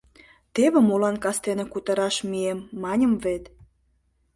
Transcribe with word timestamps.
Теве 0.53 0.79
молан 0.87 1.15
кастене 1.23 1.65
кутыраш 1.73 2.15
мием, 2.29 2.59
маньым 2.81 3.13
вет. 3.23 3.43